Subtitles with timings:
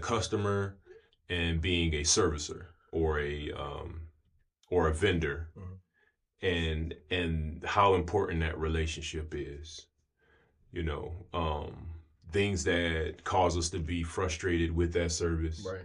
[0.00, 0.76] customer
[1.28, 4.08] and being a servicer or a um,
[4.68, 5.78] or a vendor, Mhm.
[6.42, 9.86] and and how important that relationship is.
[10.72, 11.90] You know, um,
[12.30, 15.84] things that cause us to be frustrated with that service, Right.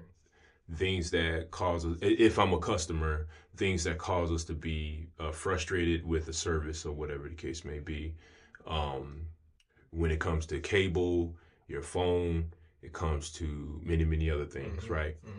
[0.75, 3.27] things that cause us, if I'm a customer,
[3.57, 7.65] things that cause us to be uh, frustrated with the service or whatever the case
[7.65, 8.15] may be.
[8.67, 9.27] Um,
[9.91, 11.35] when it comes to cable,
[11.67, 12.51] your phone,
[12.85, 14.89] it comes to many, many other things, Mhm.
[14.89, 15.17] right?
[15.25, 15.31] hmm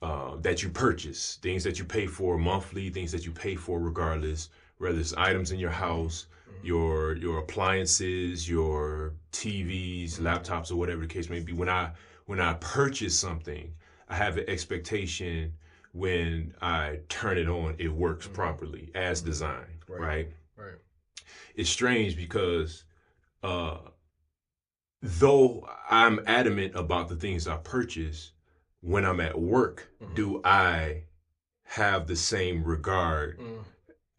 [0.00, 3.80] Uh, that you purchase, things that you pay for monthly, things that you pay for
[3.80, 6.64] regardless, whether it's items in your house, Mhm.
[6.70, 11.52] your your appliances, your TVs, laptops, or whatever the case may be.
[11.52, 11.90] When I
[12.26, 13.74] when I purchase something,
[14.08, 15.54] I have an expectation
[15.92, 18.34] when I turn it on, it works Mhm.
[18.34, 20.00] properly as designed, Right.
[20.00, 20.28] right?
[20.56, 20.78] Right.
[21.56, 22.84] It's strange because
[23.42, 23.78] uh,
[25.02, 28.32] though I'm adamant about the things I purchase,
[28.80, 30.14] when I'm at work, Mhm.
[30.14, 31.04] do I
[31.64, 33.64] have the same regard Mm.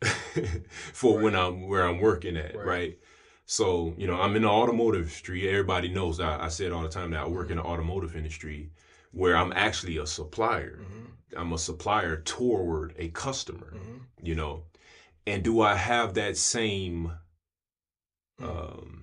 [0.94, 1.24] for Right.
[1.24, 2.66] when I'm where I'm working at, Right.
[2.66, 3.00] right.
[3.46, 5.50] So, you know, I'm in the automotive industry.
[5.50, 8.16] Everybody knows I, I say it all the time that I work in the automotive
[8.16, 8.72] industry
[9.12, 10.78] where I'm actually a supplier.
[10.84, 11.06] hmm
[11.38, 14.64] I'm a supplier toward a customer, hmm you know.
[15.28, 17.12] And do I have that same
[18.40, 18.46] Mm.
[18.50, 18.99] um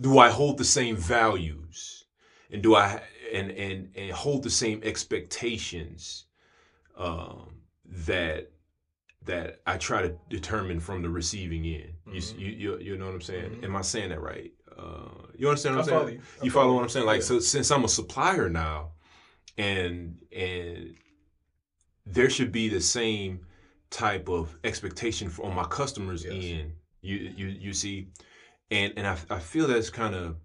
[0.00, 2.04] do I hold the same values?
[2.50, 3.02] And do I
[3.32, 6.26] and and and hold the same expectations
[6.96, 8.50] um that
[9.24, 11.94] that I try to determine from the receiving end.
[12.06, 12.38] You, Mhm.
[12.38, 13.50] you, you, you know what I'm saying?
[13.56, 13.64] Mhm.
[13.64, 14.52] Am I saying that right?
[14.76, 16.18] Uh, you understand what I'm follow saying?
[16.18, 16.44] you.
[16.44, 17.06] You follow follow what I'm saying?
[17.06, 17.26] Like, Yeah.
[17.26, 18.92] so since I'm a supplier now,
[19.58, 20.94] and and
[22.04, 23.40] there should be the same
[23.90, 26.34] type of expectation for, on my customers' Yes.
[26.34, 26.72] end.
[27.00, 28.08] You, you, you see,
[28.70, 30.36] and and I, I feel that's kind of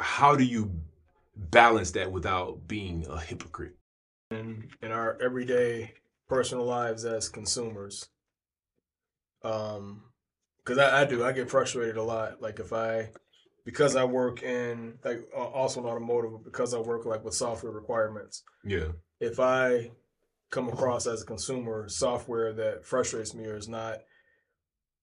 [0.00, 0.72] how do you
[1.36, 3.76] balance that without being a hypocrite?
[4.32, 5.92] in in our everyday
[6.28, 8.08] personal lives as consumers.
[9.44, 10.04] Um,
[10.64, 12.40] because I, I do, I get frustrated a lot.
[12.40, 13.10] Like if I,
[13.64, 18.44] because I work in like also in automotive, because I work like with software requirements.
[18.64, 19.90] Yeah, If I
[20.50, 23.98] come across as a consumer software that frustrates me or is not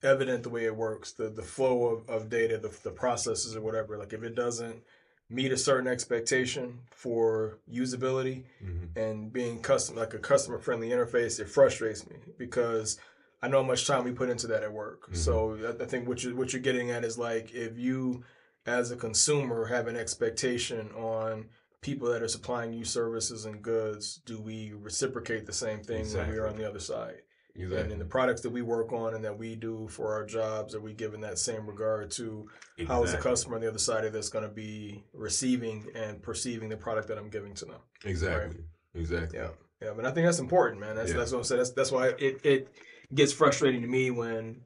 [0.04, 3.62] evident the way it works, the the flow of, of data, the the processes or
[3.62, 4.82] whatever, like if it doesn't
[5.30, 11.40] meet a certain expectation for usability, hmm and being custom like a customer friendly interface,
[11.40, 13.00] it frustrates me because
[13.42, 15.10] I know how much time we put into that at work.
[15.12, 15.16] Mhm.
[15.16, 18.24] So I- I think what you what you're getting at is like if you
[18.66, 21.50] as a consumer have an expectation on
[21.82, 26.30] people that are supplying you services and goods, do we reciprocate the same thing when
[26.30, 27.22] we are on the other side?
[27.56, 27.82] Exactly.
[27.84, 30.76] And in the products that we work on and that we do for our jobs,
[30.76, 32.48] are we giving that same regard to
[32.88, 36.22] how is the customer on the other side of this going to be receiving and
[36.22, 37.80] perceiving the product that I'm giving to them?
[38.06, 38.64] Exactly.
[38.96, 39.38] Exactly.
[39.40, 39.50] Yeah,
[39.82, 40.96] yeah, but I think that's important, man.
[40.96, 41.18] That's Yeah.
[41.18, 41.60] that's what I'm saying.
[41.60, 42.74] That's that's why it it
[43.14, 44.62] gets frustrating to me when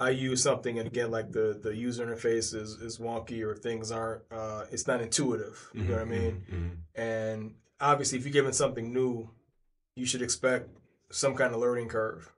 [0.00, 3.90] I use something and again, like the the user interface is is wonky or things
[3.90, 4.22] aren't.
[4.30, 5.70] Uh, it's not intuitive.
[5.74, 6.44] You know what I mean?
[6.50, 9.28] Mhm, And obviously, if you're giving something new,
[9.96, 10.68] you should expect
[11.10, 12.32] some kind of learning curve.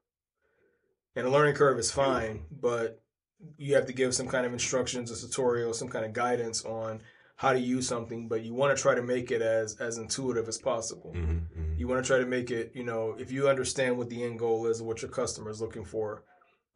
[1.16, 3.00] And a learning curve is fine, but
[3.56, 7.02] you have to give some kind of instructions, a tutorial, some kind of guidance on
[7.36, 8.28] how to use something.
[8.28, 11.12] But you want to try to make it as as intuitive as possible.
[11.14, 11.78] mhm, mhm, mhm.
[11.78, 14.38] You want to try to make it, you know, if you understand what the end
[14.38, 16.22] goal is what your customer is looking for,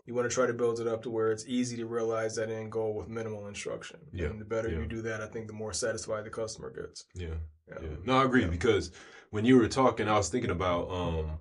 [0.06, 2.50] you want to try to build it up to where it's easy to realize that
[2.50, 4.00] end goal with minimal instruction.
[4.12, 4.78] Yeah, And the better yeah.
[4.80, 7.04] you do that, I think the more satisfied the customer gets.
[7.14, 7.28] Yeah.
[7.68, 7.78] Yeah.
[7.82, 7.88] Yeah.
[8.04, 8.48] No, I agree Yeah.
[8.48, 8.90] because
[9.30, 11.38] when you were talking, I was thinking about um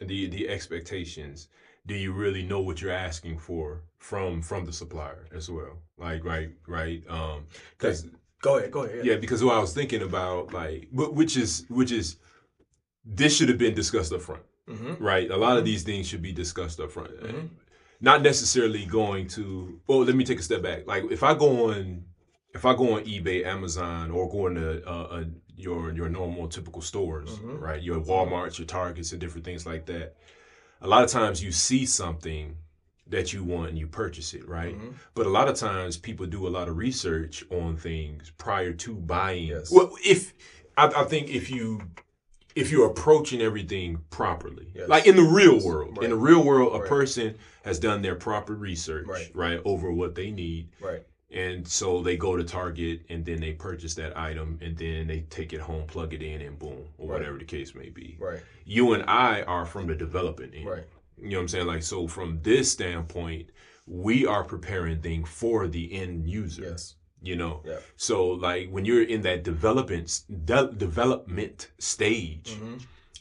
[0.00, 1.48] the the expectations.
[1.86, 5.78] Do you really know what you're asking for from from the supplier as well?
[5.98, 7.02] Like right, right.
[7.08, 7.46] Um,
[7.78, 8.06] because
[8.40, 9.04] Go ahead, go ahead.
[9.06, 12.16] yeah, because what I was thinking about, like, wh- which is which is
[13.04, 15.02] this should have been discussed up front, Mm-hmm.
[15.02, 15.30] right?
[15.30, 15.66] A lot of Mhm.
[15.66, 17.18] these things should be discussed up front.
[17.20, 17.48] Mhm.
[18.00, 19.80] Not necessarily going to.
[19.86, 20.86] Well, let me take a step back.
[20.86, 22.04] Like, if I go on,
[22.54, 25.24] if I go on eBay, Amazon, or go into a, uh,
[25.56, 27.60] your your normal typical stores, Mhm.
[27.60, 27.82] right?
[27.82, 30.16] Your WalMarts, your Targets, and different things like that.
[30.80, 32.56] A lot of times you see something
[33.06, 34.76] that you want and you purchase it, right?
[34.78, 34.94] Mhm.
[35.14, 38.94] But a lot of times people do a lot of research on things prior to
[38.94, 39.48] buying.
[39.48, 39.70] Yes.
[39.70, 40.32] Well, if
[40.76, 41.80] I, I think if you
[42.56, 44.88] if you're approaching everything properly, Yes.
[44.88, 46.88] like in the real world, in the real world, a Right.
[46.88, 47.34] person
[47.64, 49.28] has done their proper research, Right.
[49.34, 51.02] right, over what they need, Right.
[51.34, 55.20] And so they go to Target and then they purchase that item and then they
[55.30, 57.18] take it home, plug it in, and boom, or Right.
[57.18, 58.16] whatever the case may be.
[58.20, 58.40] Right.
[58.64, 60.66] You and I are from the development end.
[60.66, 60.84] Right.
[61.20, 61.66] You know what I'm saying?
[61.66, 63.50] Like, so from this standpoint,
[63.86, 66.62] we are preparing things for the end user.
[66.62, 66.94] Yes.
[67.22, 67.78] You know, Yeah.
[67.96, 72.76] so like when you're in that development de- development stage, hmm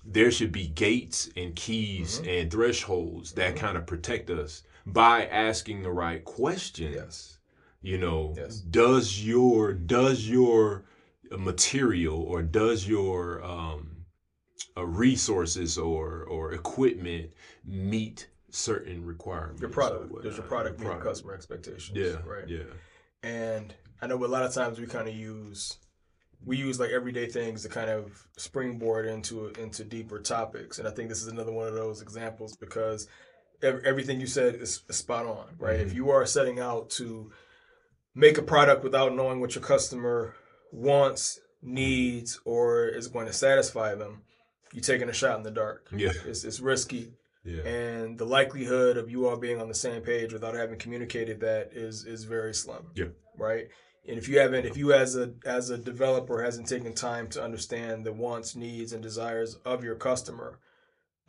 [0.06, 2.30] there should be gates and keys Mm-hmm.
[2.30, 6.94] and thresholds that kind of protect us by asking the right questions.
[6.95, 7.38] Yes.
[7.83, 8.59] You know, Yes.
[8.59, 10.85] does your does your
[11.30, 14.06] material or does your um,
[14.77, 17.31] uh, resources or or equipment
[17.65, 19.59] meet certain requirements?
[19.62, 20.24] Your product.
[20.24, 21.97] Does your product meet customer expectations?
[21.97, 22.47] Yeah, Right.
[22.47, 22.63] yeah,
[23.21, 25.77] And I know a lot of times we kind of use
[26.45, 30.79] we use like everyday things to kind of springboard into into deeper topics.
[30.79, 33.07] And I think this is another one of those examples because
[33.62, 35.79] everything you said is, spot on, right?
[35.79, 35.95] If Mhm.
[35.95, 37.31] you are setting out to
[38.15, 40.36] make a product without knowing what your customer
[40.71, 44.21] wants, needs, or is going to satisfy them,
[44.74, 45.88] you're taking a shot in the dark.
[45.95, 47.13] yeah, It's, it's risky
[47.45, 47.62] yeah.
[47.63, 51.71] and the likelihood of you all being on the same page without having communicated that
[51.74, 52.88] is is very slim.
[52.95, 53.07] Yeah.
[53.38, 53.68] Right.
[54.07, 57.44] And if you haven't, if you as a as a developer hasn't taken time to
[57.44, 60.60] understand the wants, needs, and desires of your customer,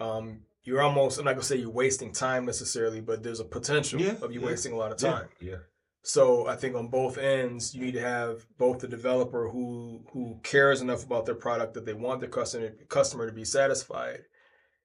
[0.00, 4.00] um, you're almost I'm not gonna say you're wasting time necessarily, but there's a potential
[4.00, 5.28] Yeah, of you yeah, wasting a lot of yeah, time.
[5.40, 5.56] yeah.
[6.06, 10.38] So I think on both ends, you need to have both the developer who who
[10.42, 14.20] cares enough about their product that they want their customer customer to be satisfied,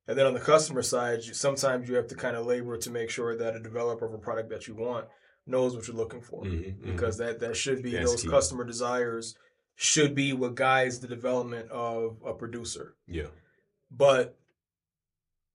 [0.07, 2.89] and then on the customer side, you, sometimes you have to kind of labor to
[2.89, 5.07] make sure that a developer of a product that you want
[5.45, 6.85] knows what you're looking for, Mhm, mhm.
[6.85, 8.29] because that that should be That's those key.
[8.29, 9.35] customer desires
[9.75, 12.95] should be what guides the development of a producer.
[13.07, 13.27] yeah,
[13.91, 14.37] But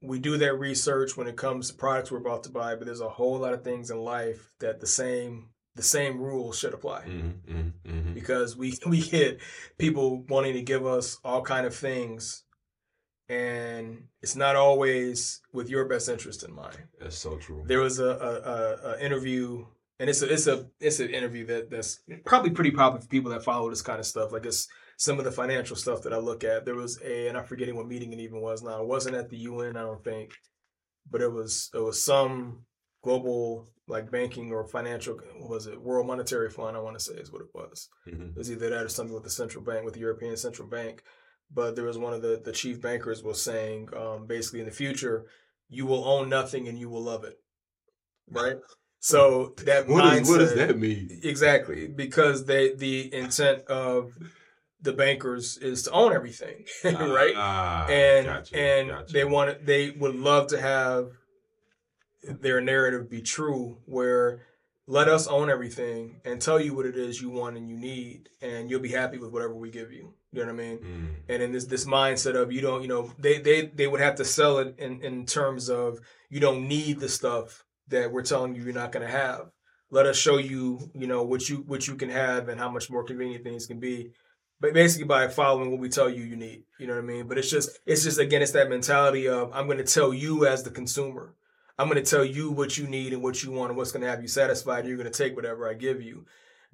[0.02, 3.00] we do that research when it comes to products we're about to buy, but there's
[3.00, 7.03] a whole lot of things in life that the same the same rules should apply.
[7.03, 8.12] mm-hmm, mm-hmm, mm-hmm.
[8.15, 9.41] Because we we get
[9.79, 12.44] people wanting to give us all kind of things
[13.29, 16.79] and it's not always with your best interest in mind.
[17.00, 17.65] That's so true.
[17.67, 19.65] There was a, a, a, a interview
[19.99, 23.31] and it's a it's a it's an interview that that's probably pretty popular for people
[23.31, 24.32] that follow this kind of stuff.
[24.32, 26.65] Like it's some of the financial stuff that I look at.
[26.65, 28.82] There was a and I'm forgetting what meeting it even was now.
[28.82, 30.32] It wasn't at the UN, I don't think,
[31.11, 32.65] but it was it was some
[33.05, 37.15] global like banking or financial what was it World Monetary Fund I want to say
[37.15, 37.89] is what it was.
[38.09, 38.31] Mhm.
[38.31, 41.03] It was either that or something with the central bank with the European Central Bank.
[41.53, 44.73] But there was one of the the chief bankers was saying um, basically in the
[44.83, 45.27] future
[45.69, 47.37] you will own nothing and you will love it,
[48.31, 48.56] right?
[49.01, 51.21] So that What, is, what does that mean?
[51.23, 54.17] Exactly, because they the intent of
[54.81, 57.35] the bankers is to own everything, right?
[57.37, 59.12] Ah, and gotcha, and gotcha.
[59.12, 61.11] they want they would love to have
[62.29, 64.43] their narrative be true, where
[64.87, 68.29] let us own everything and tell you what it is you want and you need,
[68.43, 70.15] and you'll be happy with whatever we give you.
[70.32, 70.79] You know what I mean?
[70.79, 74.00] Mm, and in this this mindset of you don't you know they they they would
[74.00, 78.23] have to sell it in in terms of you don't need the stuff that we're
[78.23, 79.50] telling you you're not going to have.
[79.91, 82.91] Let us show you you know what you what you can have and how much
[82.91, 84.12] more convenient things can be
[84.61, 86.65] but basically by following what we tell you you need.
[86.79, 87.29] You know what i mean?
[87.29, 90.47] But it's just it's just again it's that mentality of i'm going to tell you
[90.47, 91.35] as the consumer
[91.79, 94.03] i'm going to tell you what you need and what you want and what's going
[94.03, 96.25] to have you satisfied and you're going to take whatever i give you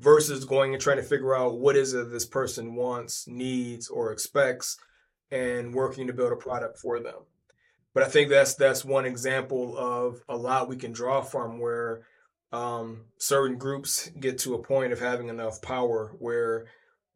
[0.00, 4.12] versus going and trying to figure out what is it this person wants, needs, or
[4.12, 4.78] expects,
[5.30, 7.26] and working to build a product for them.
[7.92, 12.06] But I think that's that's one example of a lot we can draw from where
[12.52, 16.66] um, certain groups get to a point of having enough power where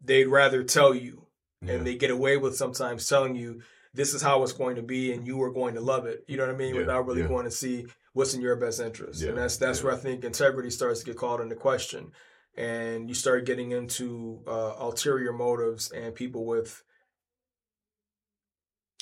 [0.00, 1.26] they'd rather tell you,
[1.62, 1.75] yeah.
[1.75, 3.62] and they get away with sometimes telling you
[3.94, 6.24] this is how it's going to be, and you are going to love it.
[6.26, 6.74] You know what I mean?
[6.74, 7.28] Yeah, Without really yeah.
[7.28, 10.24] going to see what's in your best interest, Yeah, and that's that's where I think
[10.24, 12.12] integrity starts to get called into question
[12.56, 16.82] and you start getting into uh, ulterior motives and people with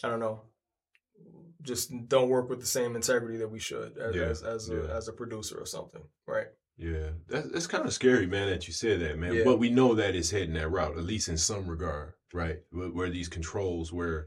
[0.04, 0.42] I don't know,
[1.62, 5.08] just don't work with the same integrity that we should as as, as a as
[5.08, 6.46] a producer or something, right?
[6.76, 8.48] Yeah, that's that's kind of scary, man.
[8.48, 9.34] That you said that, man.
[9.34, 9.44] Yeah.
[9.44, 12.58] But we know that it's heading that route, at least in some regard, right?
[12.70, 14.26] Where, where these controls, where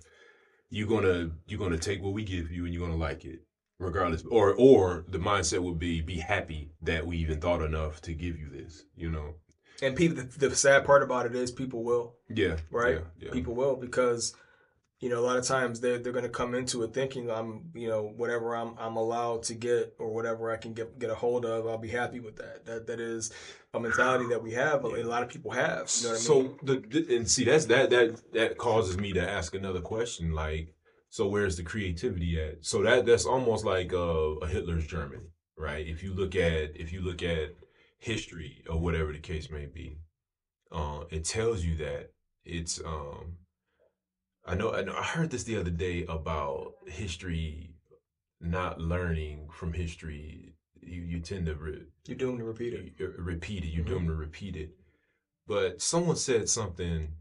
[0.76, 3.40] you're gonna you're gonna take what we give you and you're gonna like it,
[3.80, 4.24] regardless.
[4.30, 8.38] Or or the mindset would be be happy that we even thought enough to give
[8.38, 8.84] you this.
[8.96, 9.36] You know?
[9.82, 12.58] And people, the, the sad part about it is people will, Yeah.
[12.72, 12.96] right?
[13.20, 13.28] Yeah.
[13.28, 13.32] yeah.
[13.32, 14.34] People will because
[15.02, 17.72] you know a lot of times they're they're going to come into it thinking I'm
[17.74, 21.16] you know whatever I'm I'm allowed to get or whatever I can get get a
[21.16, 22.66] hold of I'll be happy with that.
[22.66, 23.32] That that is
[23.74, 24.84] a mentality that we have.
[24.86, 25.92] A lot of people have.
[25.98, 26.60] You know what I so mean?
[26.64, 30.74] the, the and see that's that that that causes me to ask another question like
[31.10, 35.24] so where's the creativity at so that that's almost like a, a hitler's germany
[35.58, 37.56] right if you look at if you look at
[38.00, 39.98] history or whatever the case may be
[40.72, 42.12] uh, it tells you that
[42.44, 43.38] it's um
[44.46, 47.72] i know i know i heard this the other day about history
[48.42, 52.94] not learning from history you you tend to re- You're doomed to repeat it.
[53.00, 53.70] you- repeat it.
[53.70, 53.88] You're Mhm.
[53.88, 54.72] doomed to repeat it.
[55.48, 57.16] But someone said something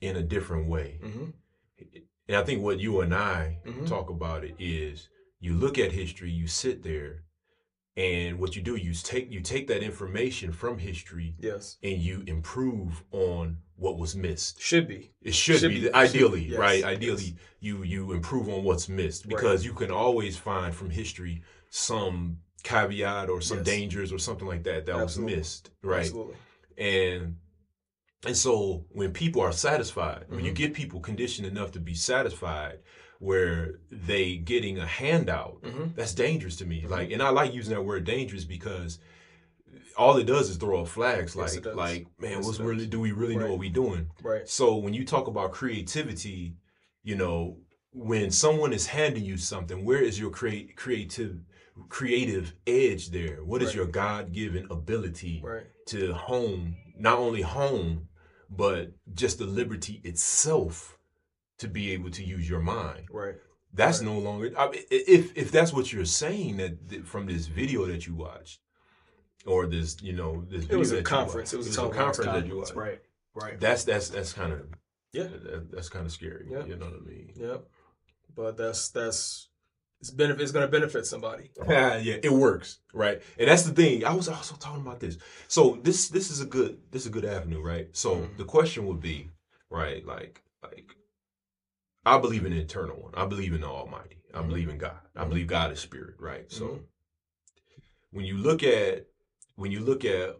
[0.00, 1.30] in a different way, hmm
[2.28, 3.86] and I think what you and I Mhm.
[3.86, 5.08] talk about it is
[5.40, 7.24] you look at history, you sit there,
[7.96, 11.76] and what you do you take you take that information from history Yes.
[11.82, 14.60] and you improve on what was missed.
[14.60, 15.12] Should be.
[15.22, 16.84] It should, Should be, be, ideally, should be, yes, right?
[16.84, 17.32] Ideally, yes.
[17.60, 19.36] you you improve on what's missed Right.
[19.36, 23.66] because you can always find from history some caveat or some Yes.
[23.66, 25.34] dangers or something like that that Absolutely.
[25.36, 26.00] was missed, right?
[26.00, 26.36] Absolutely.
[26.78, 27.36] And
[28.26, 30.56] and so when people are satisfied, when you Mhm.
[30.56, 32.78] get people conditioned enough to be satisfied,
[33.18, 36.82] where they getting a handout, hmm that's dangerous to me.
[36.82, 36.90] Mhm.
[36.90, 38.98] Like, and I like using that word dangerous because
[39.96, 41.36] all it does is throw up flags.
[41.36, 41.74] Like, does.
[41.76, 44.10] like man, Yes, what's really do we really know what we doing?
[44.22, 44.48] Right.
[44.48, 46.56] So when you talk about creativity,
[47.02, 47.58] you know,
[47.92, 51.40] when someone is handing you something, where is your create creative
[51.88, 53.44] creative edge there?
[53.44, 53.76] What is Right.
[53.76, 55.66] your God given ability Right.
[55.86, 58.08] to hone, not only hone,
[58.50, 60.93] but just the liberty itself
[61.64, 63.04] to be able to use your mind?
[63.10, 63.36] Right.
[63.80, 64.10] That's Right.
[64.12, 67.80] no longer I mean, if if that's what you're saying that, that from this video
[67.86, 68.60] that you watched,
[69.52, 71.52] or this you know this It was a conference.
[71.52, 72.74] watched, It was a conference that you watched.
[72.74, 73.00] Right.
[73.34, 73.58] Right.
[73.64, 74.60] That's that's that's kind of
[75.12, 75.28] Yeah.
[75.46, 76.46] that, that's kind of scary.
[76.50, 76.64] Yeah.
[76.68, 77.32] You know what I mean?
[77.36, 77.60] Yep.
[78.36, 79.48] But that's that's
[80.00, 80.42] it's benefit.
[80.42, 81.50] It's going to benefit somebody.
[81.68, 83.22] yeah, yeah, it works, right?
[83.38, 84.04] And that's the thing.
[84.04, 85.16] I was also talking about this.
[85.48, 87.88] So this this is a good this is a good avenue, right?
[87.96, 88.36] So Mhm.
[88.36, 89.30] the question would be,
[89.70, 90.04] right?
[90.14, 90.88] Like like
[92.06, 93.14] I believe in the eternal one.
[93.14, 94.22] I believe in the Almighty.
[94.32, 94.48] I Mhm.
[94.48, 95.00] believe in God.
[95.16, 96.50] I believe God is spirit, right?
[96.50, 96.86] So Mhm.
[98.10, 99.06] when you look at
[99.56, 100.36] when you look at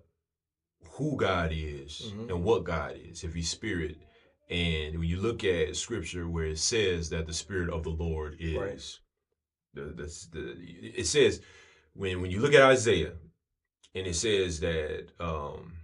[0.96, 2.30] who God is Mhm.
[2.30, 3.96] and what God is, if He's spirit,
[4.48, 8.36] and when you look at Scripture where it says that the Spirit of the Lord
[8.40, 8.98] is, Right.
[9.72, 11.40] the, the, the it says
[11.92, 13.16] when when you look at Isaiah,
[13.94, 15.76] and it says that um,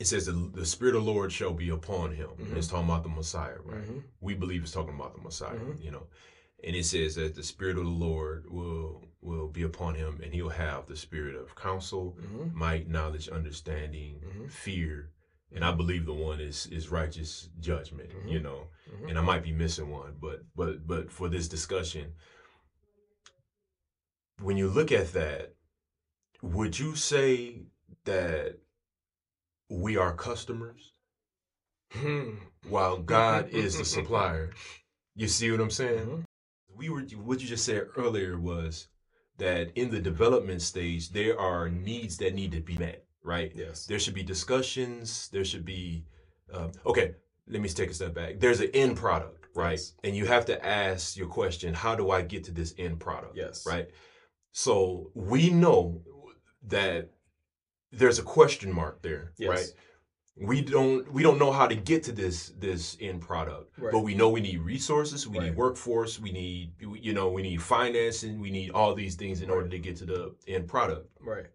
[0.00, 2.30] it says the, the Spirit of the Lord shall be upon him.
[2.38, 3.82] And it's talking about the Messiah, right?
[3.82, 4.02] Mhm.
[4.20, 5.82] We believe it's talking about the Messiah, Mhm.
[5.82, 6.06] you know.
[6.64, 10.32] And it says that the Spirit of the Lord will will be upon him, and
[10.32, 12.54] he'll have the spirit of counsel, Mhm.
[12.54, 14.48] might, knowledge, understanding, Mhm.
[14.50, 15.10] fear.
[15.50, 18.28] And I believe the one is is righteous judgment, Mhm.
[18.30, 18.68] you know.
[19.08, 22.14] And I might be missing one, but but but for this discussion,
[24.40, 25.54] when you look at that,
[26.42, 27.66] would you say
[28.04, 28.60] that
[29.68, 30.92] we are customers
[31.92, 32.34] Hmm.
[32.68, 34.50] while God is the supplier?
[35.14, 36.06] You see what I'm saying?
[36.06, 36.24] Mhm.
[36.74, 38.88] We were what you just said earlier was
[39.38, 43.52] that in the development stage there are needs that need to be met, right?
[43.54, 43.86] Yes.
[43.86, 45.28] There should be discussions.
[45.30, 46.04] There should be,
[46.52, 47.14] um, okay,
[47.48, 48.38] let me take a step back.
[48.38, 49.72] There's an end product, right?
[49.72, 49.94] Yes.
[50.04, 53.36] And you have to ask your question how do I get to this end product?
[53.36, 53.66] Yes.
[53.66, 53.88] Right?
[54.52, 56.02] So we know
[56.68, 57.10] that
[57.92, 59.48] there's a question mark there, Yes.
[59.48, 59.66] right?
[60.40, 63.90] We don't we don't know how to get to this this end product, Right.
[63.92, 67.60] but we know we need resources, we need workforce, we need you know we need
[67.60, 71.08] financing, we need all these things in order to get to the end product.
[71.20, 71.46] Right.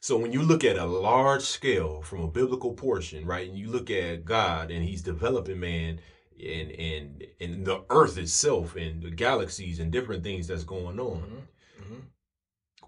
[0.00, 3.68] So when you look at a large scale from a biblical portion, right, and you
[3.70, 6.00] look at God and He's developing man
[6.44, 11.46] and and and the earth itself and the galaxies and different things that's going on,
[11.80, 11.82] Mhm.
[11.92, 12.02] Mhm.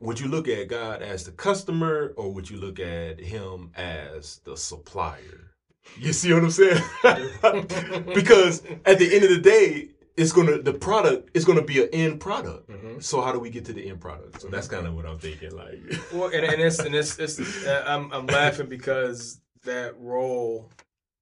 [0.01, 4.41] Would you look at God as the customer or would you look at him as
[4.45, 5.51] the supplier?
[5.99, 6.83] You see what I'm saying?
[8.15, 11.89] because at the end of the day, it's gonna the product is gonna be an
[11.93, 12.69] end product.
[12.69, 13.03] Mhm.
[13.03, 14.41] So how do we get to the end product?
[14.41, 15.53] So that's kind of what I'm thinking.
[15.57, 15.81] Like,
[16.13, 20.71] Well, and, and it's and it's, it's uh, I'm I'm laughing because that role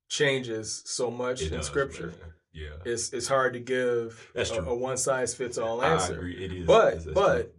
[0.09, 2.07] changes so much It in does, scripture.
[2.09, 2.33] man.
[2.53, 6.15] Yeah, It's it's hard to give a, a one size fits all I answer.
[6.15, 6.43] agree.
[6.43, 7.51] It is, But That's- that's but true.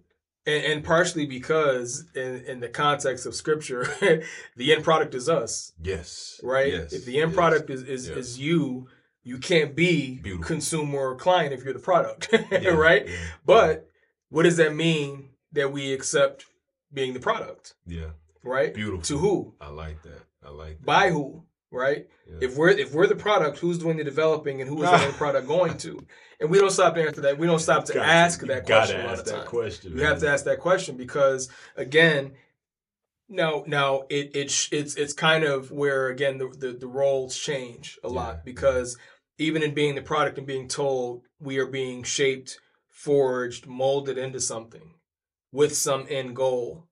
[0.47, 3.83] And, and partially because in in the context of scripture,
[4.55, 6.73] the end product is us, yes, right?
[6.73, 7.35] Yes, if the end yes.
[7.35, 8.17] product is is, Yes.
[8.17, 8.87] is you,
[9.23, 10.45] you can't be Beautiful.
[10.47, 13.07] consumer or client if you're the product, Yeah, right?
[13.07, 13.89] yeah, But
[14.29, 16.45] what does that mean that we accept
[16.93, 18.11] being the product, yeah,
[18.43, 18.73] right?
[18.73, 19.01] beautiful.
[19.03, 19.53] To who?
[19.61, 20.21] I like that.
[20.45, 20.85] I like that.
[20.85, 21.43] By who?
[21.71, 22.07] Right?
[22.29, 22.37] Yeah.
[22.41, 25.47] If we're if we're the product, who's doing the developing and who is the product
[25.47, 25.99] going to?
[26.39, 27.37] And we don't stop to answer that.
[27.37, 29.97] We don't stop to Gotta- ask you that question ask that question.
[29.97, 32.33] You have to ask that question because again,
[33.27, 37.99] no, no, it it's it's it's kind of where again the the, the roles change
[38.03, 38.13] a Yeah.
[38.13, 38.97] lot because
[39.37, 42.59] even in being the product and being told we are being shaped,
[42.89, 44.93] forged, molded into something
[45.51, 46.87] with some end goal.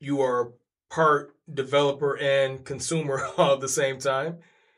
[0.00, 0.52] You are
[0.96, 4.32] part developer and consumer all at the same time.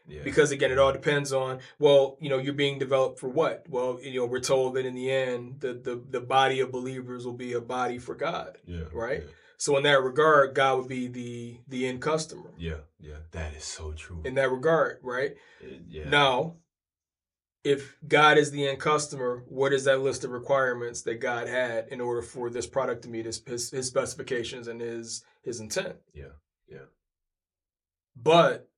[0.09, 0.23] yeah.
[0.25, 3.99] because again it all depends on well you know you're being developed for what well
[4.03, 7.39] you know we're told that in the end the the, the body of believers will
[7.47, 9.23] be a body for god yeah, right?
[9.25, 9.33] Yeah,
[9.65, 11.35] so in that regard god would be the
[11.69, 13.19] the end customer yeah, yeah.
[13.33, 14.21] That is so true.
[14.25, 16.09] in that regard right It- yeah.
[16.09, 16.33] now
[17.69, 21.89] if god is the end customer what is that list of requirements that god had
[21.89, 25.97] in order for this product to meet his his, his specifications and his his intent
[26.15, 26.35] Yeah,
[26.69, 26.89] yeah.
[28.17, 28.69] but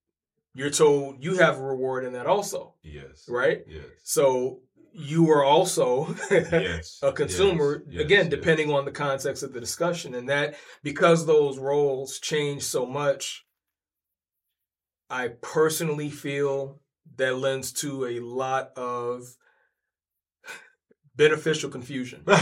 [0.54, 3.26] you're told you have a reward in that also Yes.
[3.28, 3.85] right Yes.
[4.02, 4.61] So
[4.92, 5.88] you are also
[6.30, 6.99] Yes.
[7.02, 10.16] a consumer, yes, again, yes, depending on the context of the discussion.
[10.16, 13.47] And that because those roles change so much,
[15.09, 16.80] I personally feel
[17.16, 19.37] that lends to a lot of
[21.16, 22.25] beneficial confusion.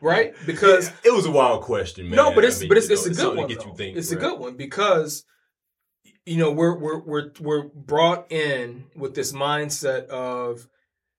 [0.00, 0.34] Right?
[0.46, 2.16] Because Yeah, it was a wild question, man.
[2.16, 3.48] no, but it's I mean, but it's, it's know, a good one.
[3.48, 3.96] get you think.
[3.96, 4.18] it's right?
[4.18, 5.24] a good one because
[6.26, 10.68] you know we're we're we're we're brought in with this mindset of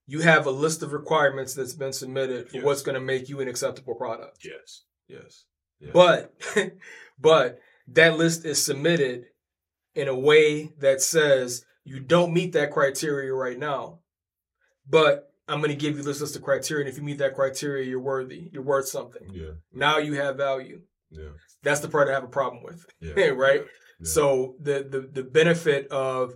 [0.08, 2.66] you have a list of requirements that's been submitted for Yes.
[2.66, 4.38] what's going to make you an acceptable product.
[4.46, 4.84] Yes.
[5.08, 5.46] Yes.
[5.80, 5.90] Yeah.
[5.94, 6.34] But
[7.20, 9.26] but that list is submitted
[9.96, 14.00] in a way that says you don't meet that criteria right now.
[14.88, 17.36] But I'm going to give you this list of criteria, and if you meet that
[17.36, 18.50] criteria, you're worthy.
[18.52, 19.30] You're worth something.
[19.34, 19.52] Yeah.
[19.74, 20.82] Now you have value.
[21.10, 21.30] Yeah.
[21.64, 22.86] That's the part I have a problem with.
[23.00, 23.26] Yeah.
[23.30, 23.62] right?
[24.00, 24.08] Yeah.
[24.08, 26.34] So the, the the benefit of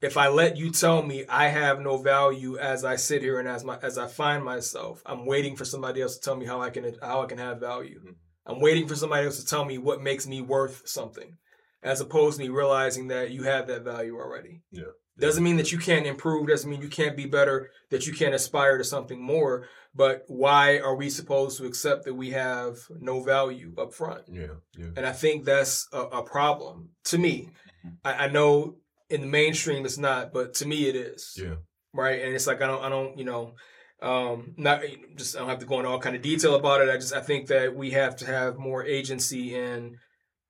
[0.00, 3.48] if I let you tell me I have no value as I sit here and
[3.48, 6.60] as my as I find myself, I'm waiting for somebody else to tell me how
[6.60, 8.00] I can how I can have value.
[8.00, 8.14] Mhm.
[8.46, 11.36] I'm waiting for somebody else to tell me what makes me worth something,
[11.84, 14.62] as opposed to me realizing that you have that value already.
[14.70, 14.84] Yeah.
[15.18, 16.48] Doesn't mean that you can't improve.
[16.48, 17.70] Doesn't mean you can't be better.
[17.90, 19.68] That you can't aspire to something more.
[19.94, 24.22] But why are we supposed to accept that we have no value up front?
[24.28, 24.56] Yeah.
[24.76, 24.88] Yeah.
[24.96, 27.50] And I think that's a, a problem to me.
[28.04, 28.76] I, I know
[29.08, 31.38] in the mainstream it's not, but to me it is.
[31.40, 31.56] Yeah.
[31.92, 32.22] Right.
[32.22, 33.54] And it's like I don't I don't, you know,
[34.02, 34.82] um not
[35.14, 36.90] just I don't have to go into all kind of detail about it.
[36.90, 39.98] I just I think that we have to have more agency in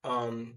[0.03, 0.55] um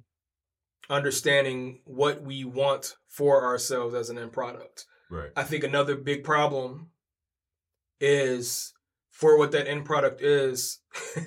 [0.90, 4.87] understanding what we want for ourselves as an end product.
[5.11, 5.31] Right.
[5.37, 6.90] I think another big problem
[8.01, 8.72] is
[9.11, 10.81] for what that end product is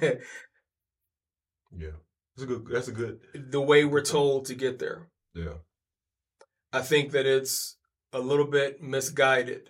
[1.74, 1.91] Yeah.
[2.36, 2.65] That's a good.
[2.71, 3.19] That's a good.
[3.34, 5.10] the way we're told to get there.
[5.34, 5.56] Yeah.
[6.74, 7.78] I think that it's
[8.13, 9.69] a little bit misguided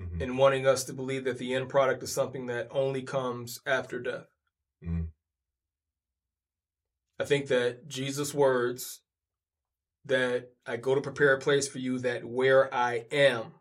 [0.00, 0.20] Mhm.
[0.22, 4.00] in wanting us to believe that the end product is something that only comes after
[4.00, 4.26] death.
[4.82, 5.11] Mhm.
[7.22, 9.00] I think that Jesus' words
[10.06, 13.54] that I go to prepare a place for you that where I am,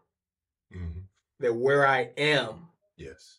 [0.75, 1.03] Mhm.
[1.39, 3.37] that where I am, Yes.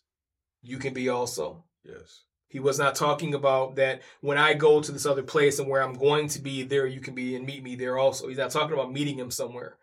[0.60, 1.64] you can be also.
[1.82, 2.22] Yes.
[2.46, 5.82] He was not talking about that when I go to this other place and where
[5.82, 8.28] I'm going to be, there you can be and meet me there also.
[8.28, 9.76] He's not talking about meeting him somewhere.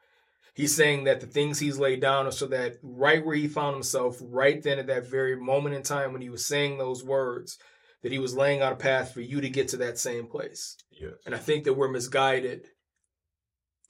[0.53, 3.73] He's saying that the things he's laid down are so that right where he found
[3.75, 7.59] himself, right then at that very moment in time when he was saying those words,
[8.03, 10.77] that he was laying out a path for you to get to that same place.
[10.91, 11.13] Yes.
[11.25, 12.67] And I think that we're misguided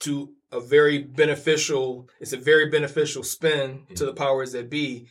[0.01, 4.23] to a very beneficial, it's a very beneficial spin to the mm-hmm.
[4.23, 5.07] powers that be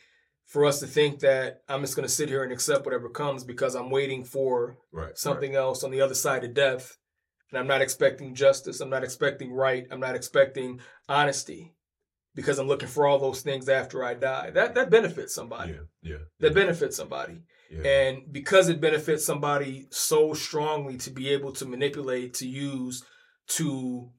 [0.46, 3.44] for us to think that I'm just going to sit here and accept whatever comes
[3.44, 5.16] because I'm waiting for Right.
[5.16, 6.96] something else on the other side of death.
[7.50, 8.80] And I'm not expecting justice.
[8.80, 9.86] I'm not expecting right.
[9.90, 11.74] I'm not expecting honesty
[12.34, 14.50] because I'm looking for all those things after I die.
[14.50, 15.30] That that benefits Right.
[15.30, 15.72] somebody.
[15.72, 16.10] Yeah.
[16.12, 16.24] Yeah.
[16.40, 17.42] That benefits somebody.
[17.70, 17.88] Yeah.
[17.88, 23.04] And because it benefits somebody so strongly to be able to manipulate, to use,
[23.48, 24.10] to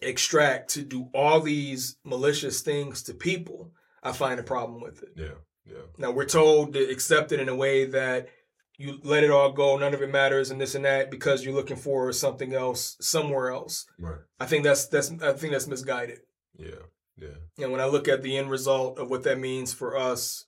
[0.00, 5.10] extract, to do all these malicious things to people, I find a problem with it.
[5.16, 5.34] yeah.
[5.64, 5.82] Yeah.
[5.96, 8.28] Now we're told to accept it in a way that
[8.76, 11.54] you let it all go, none of it matters, and this and that because you're
[11.54, 13.86] looking for something else somewhere else.
[13.96, 14.18] Right.
[14.40, 16.18] I think that's that's I think that's misguided.
[16.58, 16.82] Yeah.
[17.16, 17.28] Yeah.
[17.62, 20.46] And when I look at the end result of what that means for us,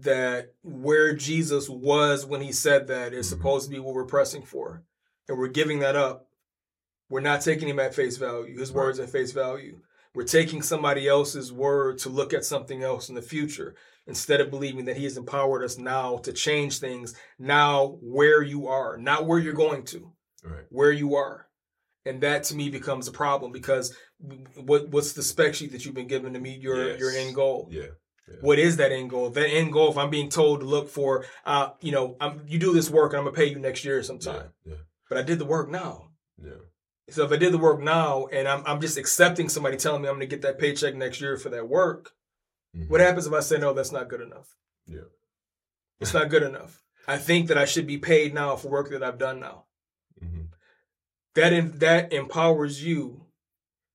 [0.00, 3.30] that where Jesus was when he said that is Mhm.
[3.30, 4.82] supposed to be what we're pressing for.
[5.28, 6.28] And we're giving that up.
[7.08, 9.80] We're not taking him at face value, his words at face value.
[10.14, 13.74] We're taking somebody else's word to look at something else in the future
[14.06, 18.66] instead of believing that he has empowered us now to change things now where you
[18.66, 20.64] are, not where you're going to Right.
[20.70, 21.48] where you are.
[22.04, 23.94] And that to me becomes a problem because
[24.54, 27.00] what what's the spec sheet that you've been given to meet your Yes.
[27.00, 27.68] your end goal?
[27.70, 27.88] Yeah.
[28.40, 29.30] What is that end goal?
[29.30, 32.58] That end goal, if I'm being told to look for, uh, you know, I'm, you
[32.58, 34.50] do this work and I'm gonna pay you next year sometime.
[34.64, 34.74] Yeah.
[35.08, 36.10] But I did the work now.
[36.42, 36.50] Yeah.
[37.08, 40.08] So if I did the work now and I'm I'm just accepting somebody telling me
[40.08, 42.10] I'm gonna get that paycheck next year for that work,
[42.76, 42.88] Mhm.
[42.90, 43.72] what happens if I say no?
[43.72, 44.56] That's not good enough.
[44.86, 45.08] Yeah.
[46.00, 46.82] It's not good enough.
[47.06, 49.66] I think that I should be paid now for work that I've done now.
[50.20, 50.48] Mhm.
[51.34, 53.25] that in, that empowers you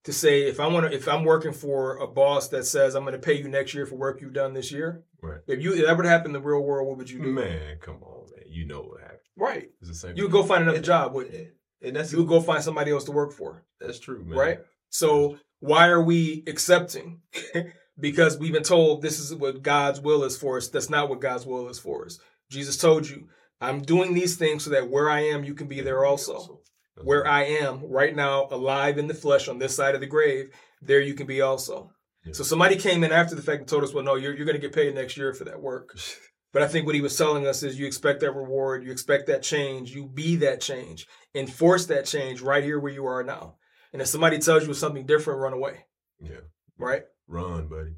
[0.05, 3.03] to say if I want to if I'm working for a boss that says I'm
[3.03, 5.03] going to pay you next year for work you've done this year.
[5.21, 5.39] Right.
[5.47, 7.31] If you if that would happen in the real world, what would you do?
[7.31, 8.45] Man, come on, man.
[8.47, 9.19] You know what happened.
[9.37, 9.69] Right.
[9.79, 10.17] It's the same.
[10.17, 11.47] You would go find another And- job, wouldn't you?
[11.83, 13.63] and that's You would go find somebody else to work for.
[13.79, 14.37] that's true, man.
[14.37, 14.59] Right.
[14.89, 17.21] So why are we accepting?
[17.99, 20.69] because we've been told this is what God's will is for us.
[20.69, 22.19] That's not what God's will is for us.
[22.49, 23.27] Jesus told you,
[23.59, 26.60] I'm doing these things so that where I am, you can be there also.
[27.03, 27.27] Where.
[27.27, 30.49] I am right now, alive in the flesh on this side of the grave,
[30.81, 31.91] there you can be also.
[32.25, 32.33] Yeah.
[32.33, 34.59] So somebody came in after the fact and told us, well, no, you're, you're going
[34.59, 35.97] to get paid next year for that work.
[36.53, 39.27] But I think what he was telling us is you expect that reward, you expect
[39.27, 43.55] that change, you be that change, enforce that change right here where you are now.
[43.93, 45.85] And if somebody tells you something different, run away,
[46.19, 46.41] yeah.
[46.77, 47.03] right?
[47.27, 47.95] Run, buddy.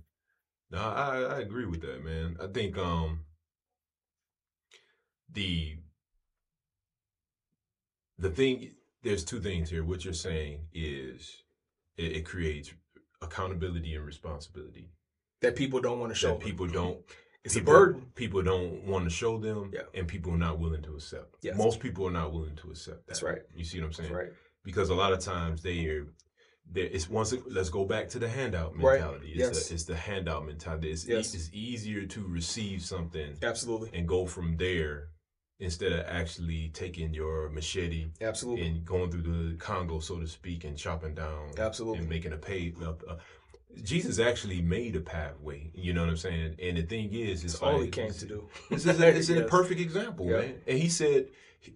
[0.69, 2.37] No, I I agree with that, man.
[2.41, 3.25] I think um
[5.31, 5.77] the
[8.17, 8.71] the thing
[9.03, 9.83] there's two things here.
[9.83, 11.43] What you're saying is
[11.97, 12.73] it, it creates
[13.21, 14.89] accountability and responsibility
[15.41, 16.29] That people don't want to show.
[16.29, 16.97] that people don't
[17.43, 18.05] it's people, a burden.
[18.15, 19.81] People don't want to show them, Yeah.
[19.93, 21.35] and people are not willing to accept.
[21.41, 21.57] Yes.
[21.57, 23.07] Most people are not willing to accept that.
[23.07, 23.41] That's right.
[23.53, 24.09] You see what I'm saying?
[24.09, 24.31] That's right.
[24.63, 26.07] because a lot of times they are
[26.71, 29.01] there it's once let's go back to the handout Right.
[29.01, 29.67] mentality it's, Yes.
[29.67, 31.33] the, it's the handout mentality it's, e- Yes.
[31.35, 33.89] it's easier to receive something Absolutely.
[33.93, 35.09] and go from there
[35.59, 38.65] instead of actually taking your machete Absolutely.
[38.67, 41.99] and going through the congo so to speak and chopping down Absolutely.
[41.99, 43.17] and making a pay uh, uh,
[43.83, 47.53] jesus actually made a pathway you know what i'm saying and the thing is it's
[47.53, 48.49] It's all he came to do.
[48.69, 49.49] this is a, it's a Yes.
[49.49, 50.37] perfect example, Yeah.
[50.37, 50.55] man.
[50.67, 51.27] And he said,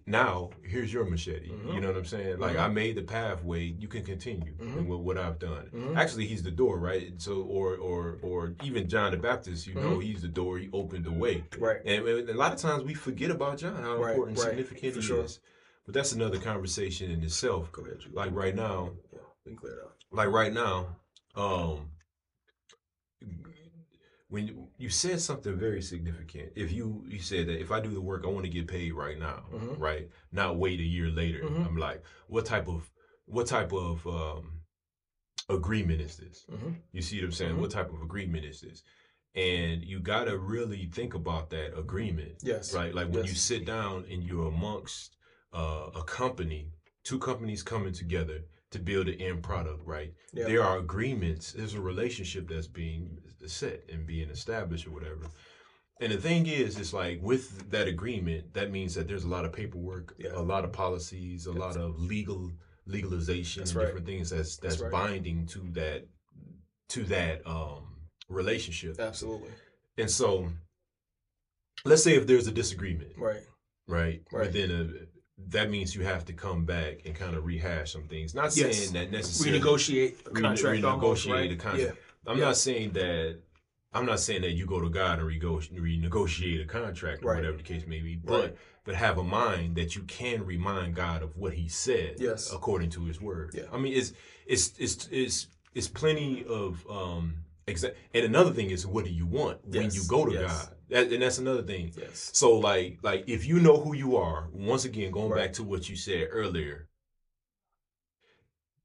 [0.06, 1.74] "Now here's your machete." Mhm.
[1.74, 2.38] You know what I'm saying?
[2.38, 2.60] Like Mhm.
[2.64, 3.62] I made the pathway.
[3.64, 4.76] You can continue Mhm.
[4.78, 5.70] in what, I've done.
[5.74, 5.96] Mhm.
[5.96, 7.12] Actually, he's the door, right?
[7.20, 9.66] So, or or or even John the Baptist.
[9.66, 10.02] You know, Mhm.
[10.02, 10.58] he's the door.
[10.58, 11.44] He opened the way.
[11.58, 11.80] Right.
[11.84, 14.94] And, and a lot of times we forget about John, how Right, important, right, significant
[14.94, 15.24] for he sure.
[15.24, 15.40] is.
[15.84, 17.72] But that's another conversation in itself.
[17.72, 17.98] Go ahead.
[18.12, 19.94] Like right now, Yeah, we can clear it out.
[20.10, 20.96] like right now,
[21.34, 21.87] um,
[24.28, 26.52] when you, you said something very significant.
[26.54, 28.92] If you you said that if I do the work, I want to get paid
[28.92, 29.78] right now, Mhm.
[29.78, 30.08] right?
[30.32, 31.40] Not wait a year later.
[31.42, 31.66] Mhm.
[31.66, 32.90] I'm like, what type of
[33.24, 34.60] what type of um,
[35.48, 36.44] agreement is this?
[36.48, 37.54] hmm You see what I'm saying?
[37.56, 37.60] Mhm.
[37.60, 38.82] What type of agreement is this?
[39.34, 42.74] And you got to really think about that agreement Yes.
[42.74, 42.94] right?
[42.94, 43.28] Like when Yes.
[43.30, 45.16] you sit down and you're amongst
[45.52, 46.72] uh, a company,
[47.04, 50.12] two companies coming together to build an end product, right?
[50.32, 50.44] Yeah.
[50.46, 51.52] There are agreements.
[51.52, 55.26] There's a relationship that's being set and being established or whatever.
[56.00, 59.44] And the thing is, it's like with that agreement, that means that there's a lot
[59.44, 60.30] of paperwork, Yeah.
[60.34, 62.52] a lot of policies, a lot of legal
[62.86, 63.84] legalization, and right.
[63.86, 64.92] different things that's that's, That's right.
[64.92, 66.06] binding to that
[66.90, 67.96] to that um,
[68.28, 68.98] relationship.
[68.98, 69.50] Absolutely.
[69.98, 70.48] And so,
[71.84, 73.42] let's say if there's a disagreement, Right.
[73.86, 74.22] right?
[74.32, 74.46] Right.
[74.46, 75.17] Within a
[75.50, 78.34] that means you have to come back and kind of rehash some things.
[78.34, 78.76] Not Yes.
[78.78, 80.84] saying that necessarily Renegotiate a contract.
[80.84, 81.50] almost, renegotiate right?
[81.50, 81.96] the contract.
[81.96, 82.30] Yeah.
[82.30, 82.44] I'm Yeah.
[82.46, 83.38] not saying that.
[83.94, 87.36] I'm not saying that you go to God and renegotiate a contract or Right.
[87.36, 88.56] whatever the case may be, but Right.
[88.84, 92.52] but have a mind that you can remind God of what He said, Yes.
[92.52, 93.52] according to His word.
[93.54, 93.64] Yeah.
[93.72, 94.12] I mean, it's
[94.46, 97.44] it's it's it's it's plenty of um.
[97.66, 99.94] Exa- and another thing is, what do you want when Yes.
[99.94, 100.66] you go to Yes.
[100.66, 100.76] God?
[100.90, 101.92] That, and that's another thing.
[101.96, 102.30] Yes.
[102.32, 105.46] So like like if you know who you are, once again going Right.
[105.46, 106.88] back to what you said earlier,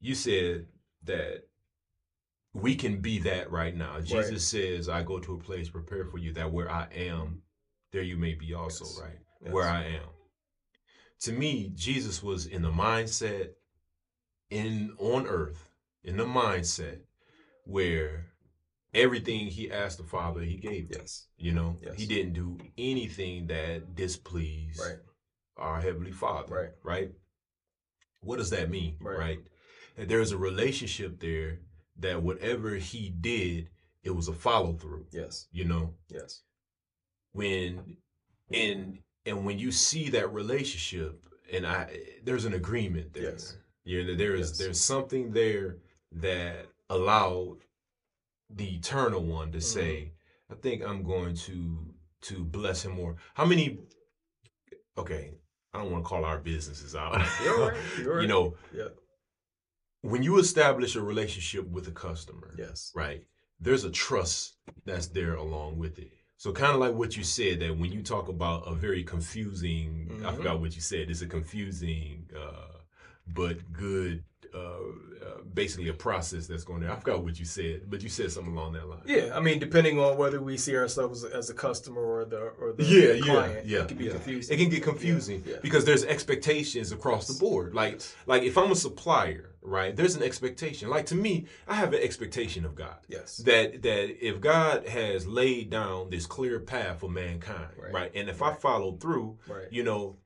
[0.01, 0.67] you said
[1.03, 1.47] that
[2.53, 3.99] we can be that right now.
[4.01, 7.41] Jesus says, I go to a place prepared for you that where I am,
[7.91, 8.99] there you may be also, Yes.
[9.01, 9.19] right?
[9.41, 9.53] Yes.
[9.53, 10.09] Where I am.
[11.21, 13.51] To me, Jesus was in the mindset
[14.49, 15.69] in on earth,
[16.03, 16.99] in the mindset
[17.65, 18.27] where
[18.93, 20.99] everything he asked the Father, he gave him.
[20.99, 21.27] Yes.
[21.37, 21.95] You know, Yes.
[21.97, 24.99] he didn't do anything that displeased Right.
[25.57, 26.53] our heavenly Father.
[26.53, 26.71] Right.
[26.83, 27.11] Right.
[28.21, 28.97] What does that mean?
[29.01, 29.17] Right.
[29.17, 29.39] Right.
[29.95, 31.59] That there's a relationship there
[31.97, 33.69] that whatever he did,
[34.03, 35.07] it was a follow through.
[35.11, 35.47] Yes.
[35.51, 36.41] You know, Yes.
[37.31, 37.97] when
[38.51, 43.31] and and when you see that relationship, and I there's an agreement there.
[43.31, 43.57] Yes.
[43.85, 44.57] Yeah, there is Yes.
[44.57, 45.79] there's something there
[46.11, 47.62] that allowed
[48.49, 49.79] the eternal one to Mm-hmm.
[49.79, 50.11] say,
[50.51, 53.15] I think I'm going to to bless him more.
[53.33, 53.79] How many
[54.97, 55.31] okay,
[55.73, 57.21] I don't want to call our businesses out.
[57.43, 57.77] You're right.
[57.99, 58.89] You're you know, Yeah.
[60.01, 62.91] when you establish a relationship with a customer, Yes.
[62.95, 63.23] right?
[63.59, 66.11] There's a trust that's there along with it.
[66.37, 70.21] So kind of like what you said that when you talk about a very confusing,
[70.25, 70.35] I Mhm.
[70.37, 71.09] forgot what you said.
[71.09, 72.79] It's a confusing, uh,
[73.27, 76.91] but good uh, uh, basically a process that's going to.
[76.91, 79.01] I forgot what you said, but you said something along that line.
[79.05, 82.73] Yeah, I mean, depending on whether we see ourselves as a customer or the or
[82.73, 84.11] the Yeah, yeah, client, yeah, it can be yeah.
[84.11, 84.53] confusing.
[84.53, 85.59] It can get confusing Yeah, yeah.
[85.61, 87.73] because there's expectations across the board.
[87.73, 88.15] Like, Yes.
[88.25, 89.95] like if I'm a supplier, right?
[89.95, 90.89] There's an expectation.
[90.89, 92.97] Like to me, I have an expectation of God.
[93.07, 93.37] Yes.
[93.37, 97.93] That that if God has laid down this clear path for mankind, Right.
[97.93, 98.11] right?
[98.15, 99.67] And if I follow through, Right.
[99.71, 100.17] you know,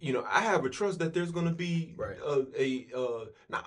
[0.00, 2.16] you know, I have a trust that there's going to be Right.
[2.24, 3.62] a, a uh, now,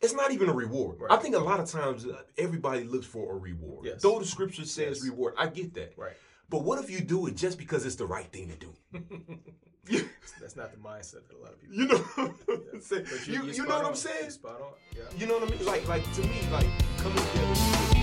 [0.00, 1.00] it's not even a reward.
[1.00, 1.10] Right.
[1.12, 3.86] I think a lot of times uh, everybody looks for a reward.
[3.86, 4.02] Yes.
[4.02, 5.10] Though the scripture says Yes.
[5.10, 5.94] reward, I get that.
[5.96, 6.12] Right.
[6.48, 8.74] But what if you do it just because it's the right thing to do?
[10.40, 11.76] That's not the mindset that a lot of people.
[11.76, 13.06] You know, saying?
[13.26, 13.86] You, you spot know what.
[13.86, 14.16] I'm saying?
[14.22, 14.72] You're spot on.
[14.96, 15.02] Yeah.
[15.16, 15.64] You know what I mean?
[15.64, 16.66] Like, like to me, like
[16.98, 17.99] coming together.